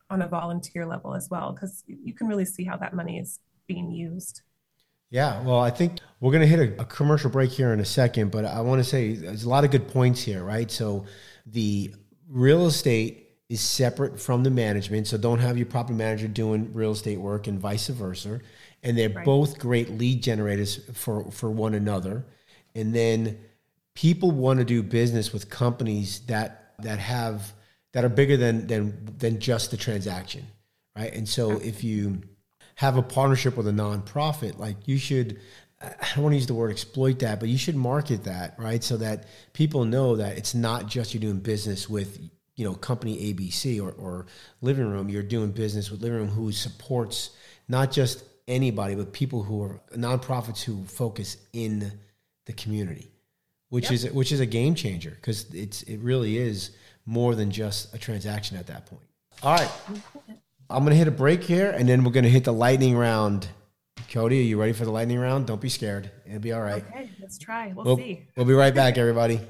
[0.08, 3.38] on a volunteer level as well, because you can really see how that money is
[3.68, 4.42] being used.
[5.10, 7.84] Yeah, well, I think we're going to hit a, a, commercial break here in a
[7.84, 10.70] second, but I want to say there's a lot of good points here, right?
[10.70, 11.04] So
[11.46, 11.94] the
[12.28, 15.08] real estate is separate from the management.
[15.08, 18.40] So don't have your property manager doing real estate work and vice versa.
[18.84, 19.24] And they're right.
[19.24, 22.24] both great lead generators for, for one another.
[22.76, 23.38] And then
[23.94, 27.52] people want to do business with companies that that have
[27.92, 30.46] that are bigger than than than just the transaction.
[30.96, 31.12] Right.
[31.12, 32.22] And so if you
[32.76, 35.40] have a partnership with a nonprofit, like you should
[35.82, 38.82] I don't want to use the word exploit that, but you should market that, right?
[38.84, 42.30] So that people know that it's not just you're doing business with
[42.60, 44.26] you know company ABC or, or
[44.60, 47.30] Living Room, you're doing business with Living Room who supports
[47.68, 51.90] not just anybody, but people who are nonprofits who focus in
[52.44, 53.10] the community,
[53.70, 53.92] which yep.
[53.92, 56.72] is which is a game changer because it's it really is
[57.06, 59.06] more than just a transaction at that point.
[59.42, 59.70] All right,
[60.68, 63.48] I'm gonna hit a break here, and then we're gonna hit the lightning round.
[64.10, 65.46] Coty, are you ready for the lightning round?
[65.46, 66.10] Don't be scared.
[66.26, 66.84] It'll be all right.
[66.90, 67.72] Okay, let's try.
[67.74, 68.26] We'll, we'll see.
[68.36, 69.40] We'll be right back, everybody.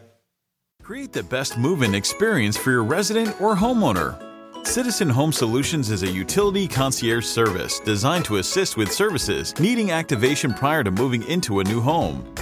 [0.91, 4.19] Create the best move in experience for your resident or homeowner.
[4.67, 10.53] Citizen Home Solutions is a utility concierge service designed to assist with services needing activation
[10.53, 12.35] prior to moving into a new home.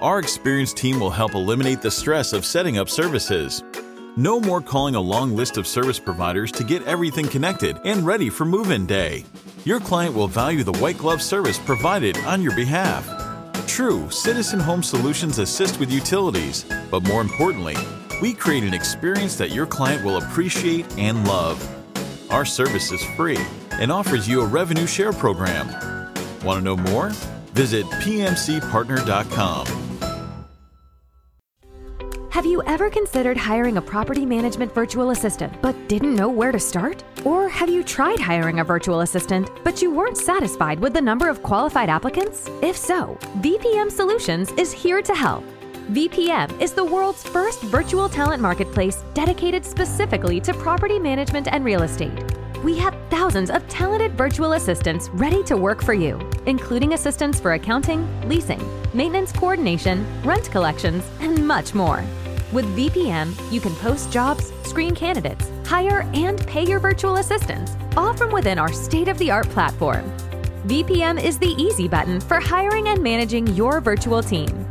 [0.00, 3.64] Our experienced team will help eliminate the stress of setting up services.
[4.16, 8.30] No more calling a long list of service providers to get everything connected and ready
[8.30, 9.24] for move in day.
[9.64, 13.04] Your client will value the white glove service provided on your behalf.
[13.66, 17.74] True, Citizen Home Solutions assist with utilities, but more importantly,
[18.20, 21.62] we create an experience that your client will appreciate and love.
[22.30, 23.38] Our service is free
[23.72, 25.68] and offers you a revenue share program.
[26.44, 27.10] Want to know more?
[27.54, 29.66] Visit pmcpartner.com.
[32.30, 36.60] Have you ever considered hiring a property management virtual assistant but didn't know where to
[36.60, 37.02] start?
[37.24, 41.30] Or have you tried hiring a virtual assistant but you weren't satisfied with the number
[41.30, 42.50] of qualified applicants?
[42.60, 45.44] If so, VPM Solutions is here to help.
[45.92, 51.82] VPM is the world's first virtual talent marketplace dedicated specifically to property management and real
[51.82, 52.24] estate.
[52.64, 57.52] We have thousands of talented virtual assistants ready to work for you, including assistants for
[57.52, 58.60] accounting, leasing,
[58.94, 62.02] maintenance coordination, rent collections, and much more.
[62.50, 68.12] With VPM, you can post jobs, screen candidates, hire, and pay your virtual assistants, all
[68.12, 70.02] from within our state of the art platform.
[70.66, 74.66] VPM is the easy button for hiring and managing your virtual team.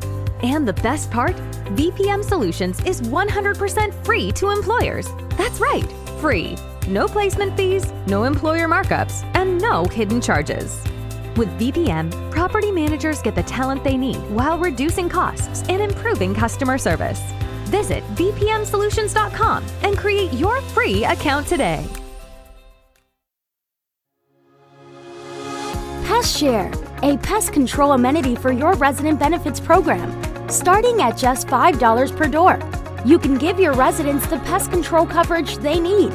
[0.46, 1.36] And the best part?
[1.74, 5.08] VPM Solutions is 100% free to employers.
[5.32, 6.56] That's right, free.
[6.88, 10.84] No placement fees, no employer markups, and no hidden charges.
[11.36, 16.78] With VPM, property managers get the talent they need while reducing costs and improving customer
[16.78, 17.20] service.
[17.72, 21.84] Visit VPMSolutions.com and create your free account today.
[26.06, 30.12] Pest Share, a pest control amenity for your resident benefits program,
[30.50, 32.60] starting at just $5 per door.
[33.06, 36.12] You can give your residents the pest control coverage they need.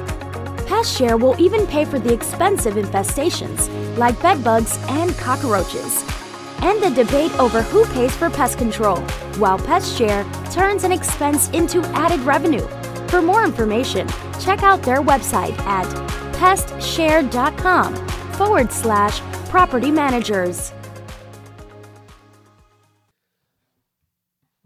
[0.67, 6.05] Pest Share will even pay for the expensive infestations like bedbugs and cockroaches.
[6.63, 8.99] And the debate over who pays for pest control,
[9.39, 12.67] while Pest Share turns an expense into added revenue.
[13.09, 14.07] For more information,
[14.41, 15.87] check out their website at
[16.35, 17.95] pestshare.com
[18.33, 20.73] forward slash property managers.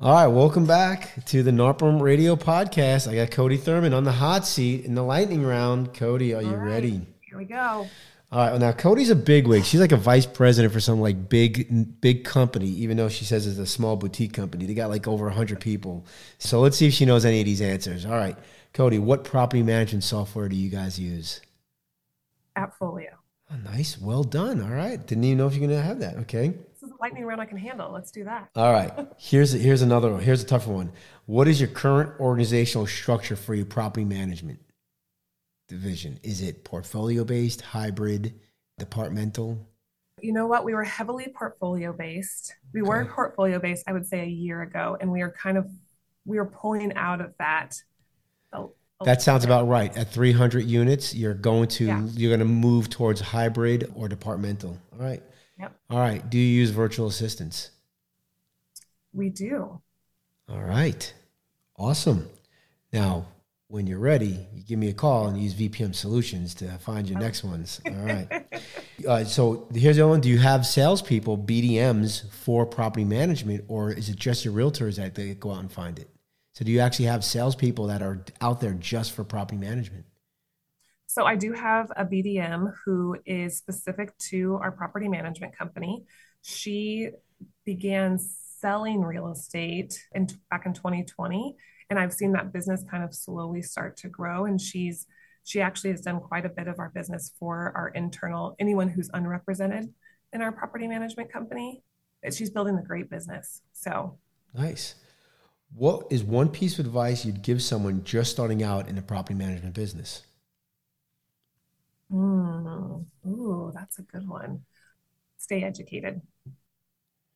[0.04, 3.10] All right, welcome back to the NARPM Radio Podcast.
[3.10, 5.94] I got Coty Thurman on the hot seat in the lightning round.
[5.94, 7.06] Coty, are you right, ready?
[7.22, 7.56] Here we go.
[7.56, 7.88] All
[8.30, 8.50] right.
[8.50, 9.64] Well, now Coty's a bigwig.
[9.64, 13.46] She's like a vice president for some like big, big company, even though she says
[13.46, 14.66] it's a small boutique company.
[14.66, 16.04] They got like over hundred people.
[16.36, 18.04] So let's see if she knows any of these answers.
[18.04, 18.36] All right,
[18.74, 21.40] Coty, what property management software do you guys use?
[22.58, 23.14] Appfolio.
[23.50, 23.98] Oh, nice.
[23.98, 24.60] Well done.
[24.60, 24.98] All right.
[25.06, 26.16] Didn't even know if you're gonna have that.
[26.18, 26.52] Okay.
[27.04, 27.92] This is a lightning round I can handle.
[27.92, 28.48] Let's do that.
[28.56, 28.90] All right.
[29.18, 30.22] Here's here's another one.
[30.22, 30.92] Here's a tougher one.
[31.26, 34.60] What is your current organizational structure for your property management
[35.68, 36.18] division?
[36.22, 38.34] Is it portfolio based, hybrid,
[38.78, 39.68] departmental?
[40.20, 40.64] You know what?
[40.64, 42.54] We were heavily portfolio based.
[42.72, 43.10] We were Okay.
[43.10, 45.70] portfolio based, I would say, a year ago, and we are kind of
[46.26, 47.82] we are pulling out of that.
[49.04, 49.94] That sounds about right.
[49.98, 52.06] At 300 units, you're going to Yeah.
[52.14, 54.78] you're going to move towards hybrid or departmental.
[54.92, 55.22] All right.
[55.58, 55.76] Yep.
[55.90, 56.28] All right.
[56.28, 57.70] Do you use virtual assistants?
[59.12, 59.80] We do.
[60.48, 61.12] All right.
[61.76, 62.28] Awesome.
[62.92, 63.26] Now,
[63.68, 67.18] when you're ready, you give me a call and use VPM Solutions to find your
[67.18, 67.80] next ones.
[67.86, 68.46] All right.
[69.08, 70.20] Uh, so here's the other one.
[70.20, 75.16] Do you have salespeople, BDMs, for property management, or is it just your realtors that
[75.16, 76.08] they go out and find it?
[76.52, 80.04] So do you actually have salespeople that are out there just for property management?
[81.14, 86.02] So I do have a BDM who is specific to our property management company.
[86.42, 87.10] She
[87.64, 91.54] began selling real estate in back in 2020,
[91.88, 94.46] and I've seen that business kind of slowly start to grow.
[94.46, 95.06] And she's
[95.44, 99.08] she actually has done quite a bit of our business for our internal anyone who's
[99.14, 99.94] unrepresented
[100.32, 101.84] in our property management company.
[102.32, 103.62] She's building a great business.
[103.72, 104.18] So
[104.52, 104.96] Nice.
[105.76, 109.34] What is one piece of advice you'd give someone just starting out in the property
[109.34, 110.24] management business?
[112.12, 114.64] Mm, ooh, that's a good one.
[115.38, 116.20] Stay educated.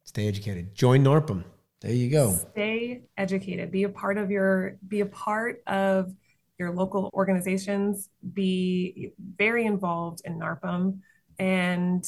[0.05, 0.75] Stay educated.
[0.75, 1.45] Join NARPM.
[1.81, 2.33] There you go.
[2.53, 3.71] Stay educated.
[3.71, 6.13] Be a part of your be a part of
[6.59, 8.09] your local organizations.
[8.33, 10.99] Be very involved in NARPM
[11.39, 12.05] and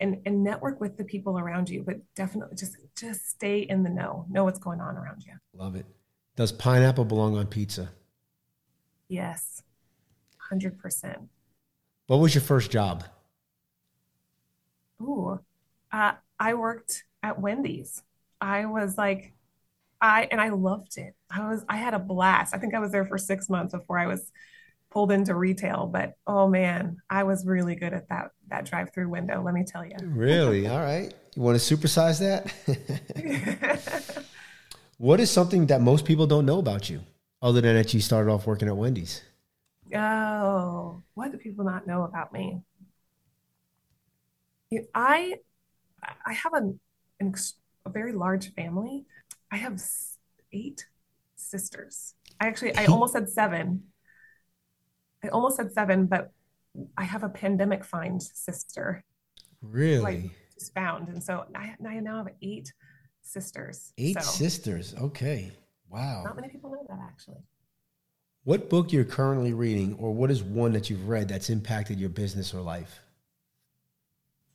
[0.00, 1.82] and and network with the people around you.
[1.82, 4.26] But definitely just just stay in the know.
[4.28, 5.34] Know what's going on around you.
[5.54, 5.86] Love it.
[6.34, 7.90] Does pineapple belong on pizza?
[9.08, 9.62] Yes,
[10.36, 11.28] hundred percent.
[12.06, 13.04] What was your first job?
[15.00, 15.40] Ooh,
[15.92, 18.02] uh, I worked at Wendy's.
[18.40, 19.32] I was like,
[20.00, 21.14] I and I loved it.
[21.30, 22.54] I was I had a blast.
[22.54, 24.30] I think I was there for six months before I was
[24.90, 29.42] pulled into retail, but oh man, I was really good at that that drive-through window.
[29.42, 29.96] Let me tell you.
[30.02, 30.68] Really?
[30.68, 31.12] All right.
[31.34, 34.14] You want to supersize that?
[34.98, 37.00] what is something that most people don't know about you,
[37.42, 39.22] other than that you started off working at Wendy's?
[39.94, 42.60] Oh, what do people not know about me?
[44.94, 45.36] I
[46.24, 46.62] I have a,
[47.20, 49.04] an ex- a very large family.
[49.50, 49.80] I have
[50.52, 50.86] eight
[51.36, 52.14] sisters.
[52.40, 53.84] I actually I almost said seven.
[55.24, 56.32] I almost said seven, but
[56.96, 59.04] I have a pandemic find sister
[59.62, 60.00] Really?
[60.00, 62.72] like just found, and so I, I now have eight
[63.22, 63.92] sisters.
[63.98, 64.94] Eight So sisters.
[65.00, 65.52] Okay.
[65.88, 66.24] Wow.
[66.24, 67.42] Not many people know that actually.
[68.46, 72.10] What book you're currently reading, or what is one that you've read that's impacted your
[72.10, 73.00] business or life?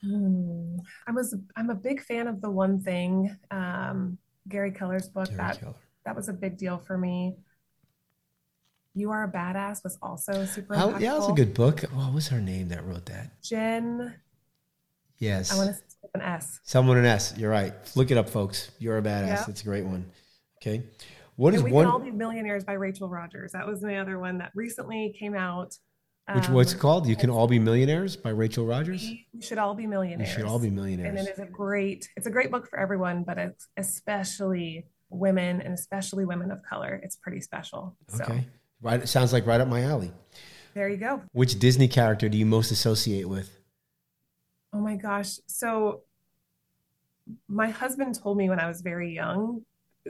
[0.02, 0.78] Hmm.
[1.06, 4.18] I was I'm a big fan of the one thing, um,
[4.48, 5.26] Gary Keller's book.
[5.26, 5.76] Gary that Keller.
[6.06, 7.36] that was a big deal for me.
[8.96, 11.82] You Are a Badass was also super How- yeah, that was a good book.
[11.82, 13.42] What was her name that wrote that?
[13.44, 14.16] Jen,
[15.18, 15.52] Yes.
[15.52, 15.82] I want to
[16.16, 16.62] an S.
[16.64, 17.38] Someone an S.
[17.38, 17.74] You're right.
[17.98, 18.72] Look it up, folks.
[18.80, 19.28] You're a badass.
[19.28, 19.44] Yeah.
[19.46, 20.10] That's a great one.
[20.62, 20.84] Okay.
[21.42, 21.86] What is And we one?
[21.86, 23.54] can all be millionaires by Rachel Rogers.
[23.54, 25.76] That was the other one that recently came out.
[26.36, 27.08] which what's it Um, called?
[27.08, 29.02] You can all be millionaires by Rachel Rogers.
[29.02, 30.30] We we should all be millionaires.
[30.30, 31.10] You should all be millionaires.
[31.10, 35.62] And it is a great, it's a great book for everyone, but it's especially women
[35.62, 37.02] and especially women of color.
[37.04, 37.98] It's pretty special.
[38.10, 38.46] So Okay.
[38.84, 39.02] Right.
[39.02, 40.12] It sounds like right up my alley.
[40.76, 41.24] there you go.
[41.32, 43.50] Which Disney character do you most associate with?
[44.74, 45.40] Oh my gosh.
[45.48, 46.04] So
[47.48, 49.66] my husband told me when I was very young,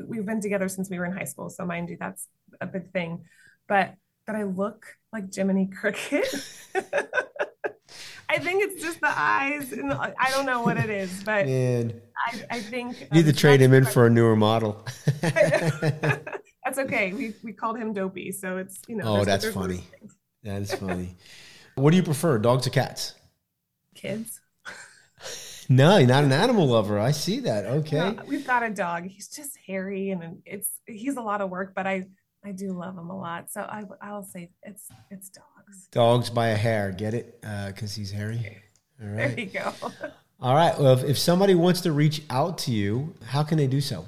[0.07, 2.27] we've been together since we were in high school, so mind you, that's
[2.59, 3.25] a big thing.
[3.67, 3.95] But
[4.27, 6.27] that I look like Jiminy Cricket.
[8.29, 11.45] I think it's just the eyes, and the- I don't know what it is, but
[11.47, 14.85] And I, I think you need to um, trade him in for a newer model.
[15.21, 17.11] That's okay.
[17.11, 19.03] We we called him Dopey, so it's you know.
[19.05, 19.83] Oh, that's funny.
[20.43, 21.17] that is funny.
[21.75, 23.15] What do you prefer, dogs or cats?
[23.95, 24.40] Kids.
[25.71, 26.99] No, you're not an animal lover.
[26.99, 27.65] I see that.
[27.65, 27.95] Okay.
[27.95, 29.05] No, we've got a dog.
[29.05, 32.07] He's just hairy and it's he's a lot of work, but I
[32.43, 33.49] I do love him a lot.
[33.49, 35.87] So I I'll say it's it's dogs.
[35.91, 36.91] Dogs by a hair.
[36.91, 37.39] Get it?
[37.41, 38.61] Uh, because he's hairy.
[39.01, 39.71] All There you go.
[40.41, 40.77] All right.
[40.77, 44.05] Well, if, if somebody wants to reach out to you, how can they do so?